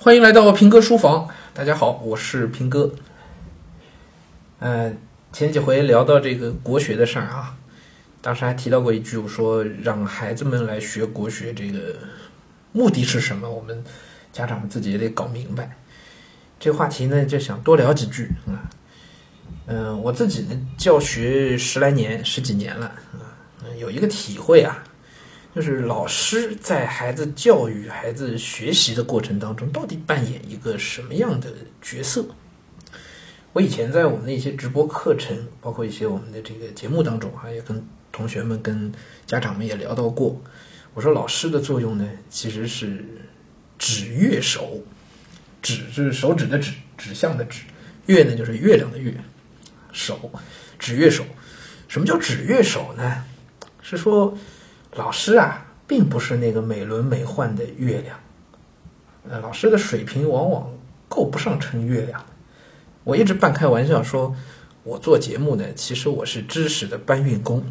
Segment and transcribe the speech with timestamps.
[0.00, 2.88] 欢迎来到平哥书房，大家好，我是平哥。
[4.60, 4.96] 嗯，
[5.32, 7.56] 前几回聊到这个国学的事儿啊，
[8.20, 11.96] 当时还提到过一句，我说让孩子们来学国学，这个
[12.70, 13.50] 目的是什么？
[13.50, 13.82] 我们
[14.32, 15.76] 家长自己也得搞明白。
[16.60, 18.70] 这话题呢，就想多聊几句啊。
[19.66, 23.34] 嗯，我自己呢教学十来年、十几年了啊，
[23.80, 24.84] 有一个体会啊。
[25.58, 32.24] 就是老师在孩子教育、孩子学习的过程当中，到底扮演一个什么样的角色？
[33.52, 38.92] 我以前在我们的一些直播课程，包括一些我们的这个节目当中啊，也跟同学们、跟
[39.26, 40.40] 家长们也聊到过。
[40.94, 43.04] 我说老师的作用呢，其实是
[43.76, 44.80] 指月手，
[45.60, 47.62] 指是手指的指，指向的指；
[48.06, 49.12] 月呢就是月亮的月，
[49.90, 50.30] 手
[50.78, 51.24] 指月手。
[51.88, 53.24] 什么叫指月手呢？
[53.82, 54.38] 是说。
[54.92, 58.18] 老师啊，并不是那个美轮美奂的月亮，
[59.28, 60.72] 呃，老师的水平往往
[61.08, 62.24] 够不上称月亮。
[63.04, 64.34] 我一直半开玩笑说，
[64.82, 67.62] 我做节目呢，其实我是知识的搬运工，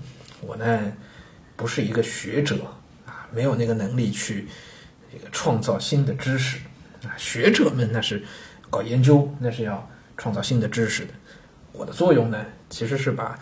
[0.42, 0.94] 我呢
[1.56, 2.56] 不是一个学者
[3.06, 4.48] 啊，没有那个能力去
[5.12, 6.60] 这个创造新的知识
[7.04, 7.12] 啊。
[7.18, 8.24] 学者们那是
[8.70, 11.12] 搞研究，那是要创造新的知识的。
[11.74, 13.38] 我的作用呢，其实是把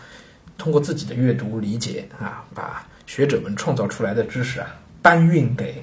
[0.58, 2.86] 通过自己的阅读理解啊，把。
[3.06, 4.66] 学者们创造出来的知识啊，
[5.00, 5.82] 搬运给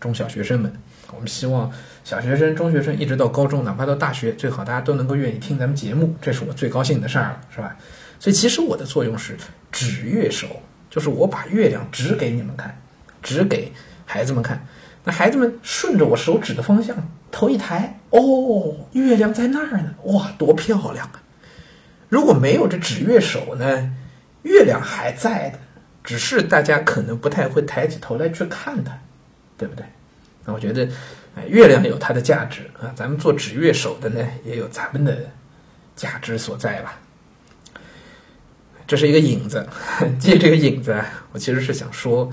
[0.00, 0.72] 中小学生们。
[1.12, 1.70] 我们希望
[2.04, 7.76] 小学生、中学生一直到高中，哪怕到大学，最好大家都能够愿意听咱们节目，这是我最高兴的事儿了，是吧？
[8.20, 9.36] 所以其实我的作用是
[9.72, 10.46] 指月手，
[10.88, 12.80] 就是我把月亮指给你们看，
[13.22, 13.72] 指给
[14.06, 14.64] 孩子们看。
[15.02, 16.96] 那孩子们顺着我手指的方向
[17.32, 21.22] 头一抬，哦，月亮在那儿呢，哇，多漂亮啊！
[22.08, 23.92] 如果没有这指月手呢，
[24.42, 25.58] 月亮还在的。
[26.02, 28.98] 只是大家可能不太会抬起头来去看它，
[29.58, 29.84] 对不对？
[30.44, 30.88] 那我觉得，
[31.36, 35.30] 哎，月亮有它的价值啊，咱们做指月手的呢，也有咱们的
[35.94, 36.98] 价值所在吧。
[38.86, 39.64] 这是一个影子，
[40.18, 40.98] 借这个影子，
[41.32, 42.32] 我其实是想说，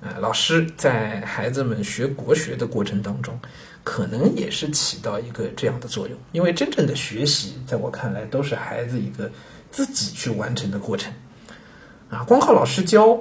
[0.00, 3.38] 呃，老师在孩子们学国学的过程当中，
[3.82, 9.30] 可能也是起到一个这样的作用，因为真正的学习，在我看来，都是孩子一个
[9.70, 11.12] 自己去完成的过程。
[12.10, 13.20] 啊，光靠老师教，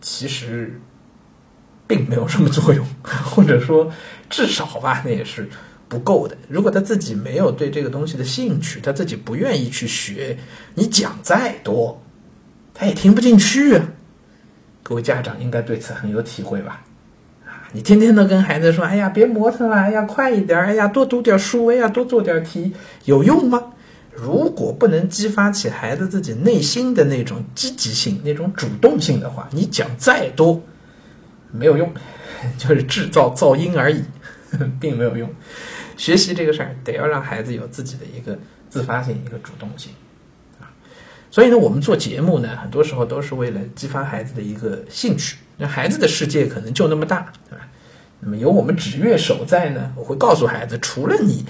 [0.00, 0.80] 其实
[1.86, 3.90] 并没有什么作用，或者说
[4.30, 5.48] 至少吧，那也是
[5.88, 6.36] 不够的。
[6.48, 10.38] 如果他自己没有对这个东西的兴趣，他自己不愿意去学，
[10.74, 12.02] 你讲再多，
[12.72, 13.88] 他也听不进去啊。
[14.82, 16.82] 各位家长应该对此很有体会吧？
[17.44, 22.72] 啊，你天天都跟孩子说：“哎呀，别磨蹭了，哎呀，快一点，哎呀，多读点书，哎呀，多做点题，
[23.04, 23.72] 有用吗？”
[24.14, 30.62] 如果不能激发起孩子自己内心的那种积极性、那种主动性的话，你讲再多
[31.50, 31.92] 没有用，
[32.56, 34.04] 就是制造噪音而已，
[34.80, 35.28] 并没有用。
[35.96, 38.38] 学习这个事儿得要让孩子有自己的一个
[38.68, 39.92] 自发性、一个主动性
[40.60, 40.70] 啊。
[41.30, 45.36] 所以呢，我们做节目呢，很多时候都是为了激发孩子的一个兴趣。
[45.56, 47.68] 那孩子的世界可能就那么大，对吧？
[48.20, 51.44] 那么有我们指月手在呢，我会告诉孩子，除了你。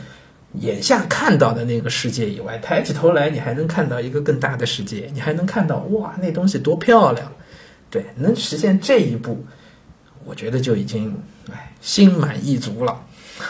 [0.60, 7.30] 眼下看到的那个世界以外，抬起头来，你还能看到一个更大的世界，你还能看到哇，那东西多漂亮！
[7.90, 9.44] 对，能实现这一步，
[10.24, 11.16] 我觉得就已经
[11.52, 13.00] 哎心满意足了。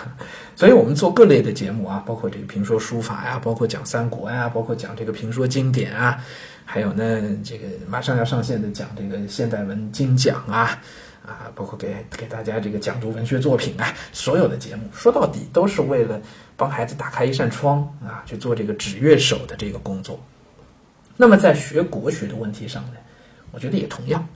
[0.57, 6.19] 所以我们做各类的节目啊，包括这个评说书法呀，包括讲三国呀，包括讲这个评说经典啊，
[6.65, 10.81] 还有呢，这个马上要上线的讲这个现代文精讲啊。
[11.27, 16.21] 啊，包括给给大家这个讲读文学作品啊，所有的节目说到底都是为了
[16.55, 20.21] 帮孩子打开一扇窗啊，去做这个指月手的这个工作。
[21.17, 22.97] 那么在学国学的问题上呢，
[23.53, 24.29] 我觉得也同样，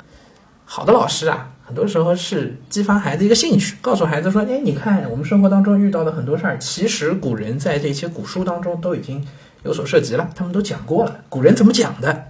[0.64, 9.22] 好的老师啊，很多时候是激发孩子一个兴趣，告诉孩子说，哎，你看我们生活当中遇到的很多事儿，其实古人在这些古书当中都已经
[9.62, 12.28] 有所涉及了，他们都讲过了，古人怎么讲的？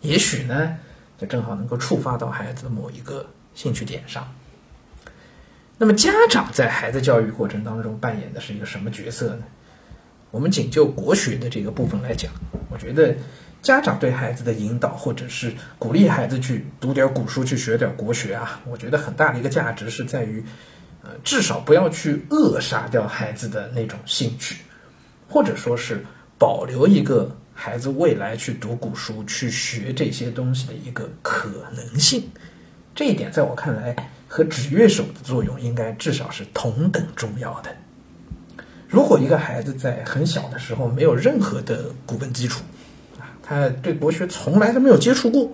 [0.00, 0.76] 也许呢，
[1.18, 3.26] 就正好能够触发到孩子的某一个。
[3.54, 4.32] 兴趣点上，
[5.78, 9.42] 那么家长在孩子教育过程当中扮演的是一个什么角色呢？
[10.30, 12.30] 我们仅就国学的这个部分来讲，
[12.70, 13.16] 我觉得
[13.60, 20.44] 家长对孩子的引导，或者是鼓励孩子去读点古书、去学点国学啊，我觉得很大的一个价值是在于，
[21.02, 24.58] 呃，至少不要去扼杀掉孩子的那种兴趣，
[25.28, 26.04] 或者说是
[26.38, 32.30] 保留一个孩子未来去读古书、去学这些东西的一个可能性。
[32.94, 33.94] 这一点在我看来，
[34.28, 37.70] 和指月手的作用应该至少是同等重要的。
[38.88, 42.62] 如果一个孩子在很小的时候没有任何的古文基础，
[43.18, 45.50] 啊，他对国学从来都没有接触过，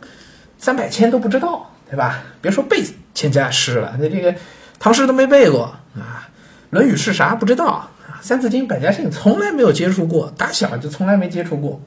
[0.59, 2.23] 三百千都不知道，对吧？
[2.41, 2.83] 别说背
[3.15, 4.35] 千家诗了，那这个
[4.79, 6.29] 唐诗都没背过啊，
[6.71, 7.91] 《论语》是啥不知道，啊，
[8.27, 11.81] 《三字经》《百家姓》从来没有接触过，打小就从来没接触过。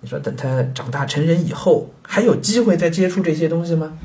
[0.00, 3.98] 你说等他长大成人以后，还有机会再接触这些东西吗？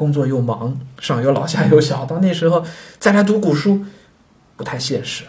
[0.00, 2.64] 工作又忙，上有老下有小，到那时候
[2.98, 3.84] 再来读古书，
[4.56, 5.24] 不太现实。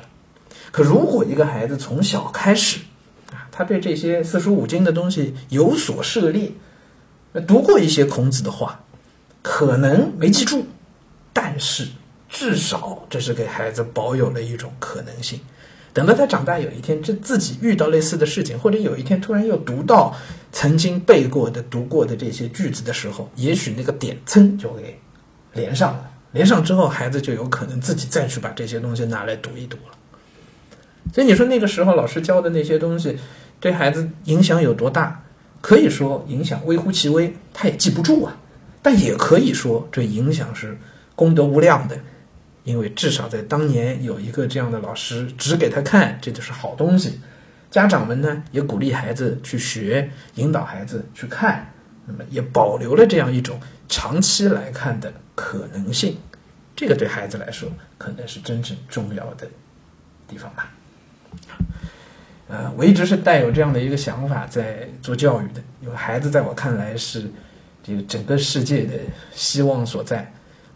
[0.72, 2.80] 可如果一个孩子从小开始
[3.34, 6.54] 啊，他对这些四书五经的东西有所涉猎，
[7.46, 8.86] 读过一些孔子的话，
[9.42, 10.68] 可能没记住，
[11.34, 11.90] 但是
[12.30, 15.42] 至少这是给孩子保有了一种可能性。
[15.94, 20.16] 等到他长大有一天，这自己遇到类似的事情，或者有一天突然又读到
[20.52, 24.98] 曾经背过的、读过的这些句子的时候，也许那个点噌就给
[25.54, 26.12] 连上了。
[26.32, 29.98] 连上之后，孩子就有可能自己再去把这些东西拿来读一读了。
[31.14, 33.18] 所以你说那个时候老师教的那些东西，
[33.60, 35.24] 对孩子影响有多大？
[35.60, 38.38] 可以说影响微乎其微，他也记不住啊。
[38.82, 40.78] 但也可以说这影响是
[41.16, 42.00] 功德无量的。
[42.64, 47.20] 因为至少在当年有一个这样的老师指给他看，这就是好东西。
[47.70, 51.74] 家长们呢也鼓励孩子去学，引导孩子去看，
[52.06, 56.18] 那么也保留了这样一种长期来看的可能性。
[56.76, 59.48] 这个对孩子来说可能是真正重要的
[60.28, 60.72] 地方吧。
[62.50, 65.62] 呃，我一直是带有这样的一个想法在做教育的。
[65.82, 67.32] 因为孩子在我看来是
[67.82, 68.94] 这个整个世界的
[69.34, 70.32] 希望所在。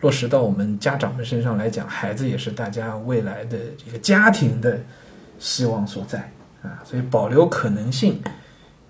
[0.05, 4.79] 落实到我们家长们身上来讲，孩子也是大家未来的这个家庭的
[5.39, 6.31] 希望所在
[6.61, 8.21] 啊，所以保留可能性，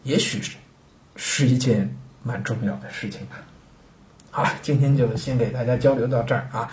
[0.03, 0.57] 也许是
[1.15, 1.89] 是一件
[2.21, 3.37] 蛮重要的事情吧。
[4.29, 6.69] 好了，今天就先给大家交流到这儿啊。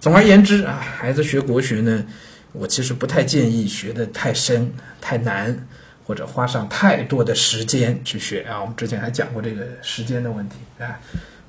[0.00, 2.02] 总而言之啊，孩子学国学呢，
[2.52, 4.72] 我其实不太建议学的太深、
[5.02, 5.66] 太难，
[6.06, 8.58] 或者花上太多的时间去学啊。
[8.58, 10.98] 我们之前还讲过这个时间的问题啊。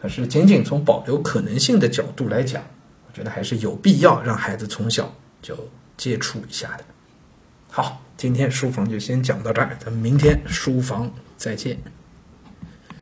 [0.04, 2.62] 可是，仅仅从保留可能性的角度来讲，
[3.08, 5.10] 我觉得还是有必要让孩子从小
[5.42, 5.58] 就
[5.96, 6.84] 接触一下的。
[7.72, 11.78] 好，今天书房就先讲到这儿，咱们明天书房再见。